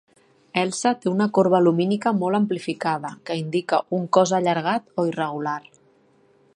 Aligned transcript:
Elsa 0.59 0.93
té 1.01 1.09
una 1.11 1.27
corba 1.37 1.59
lumínica 1.65 2.13
molt 2.21 2.39
amplificada 2.39 3.13
que 3.29 3.37
indica 3.43 3.83
un 3.99 4.09
cos 4.19 4.35
allargat 4.39 4.91
o 5.05 5.11
irregular. 5.13 5.59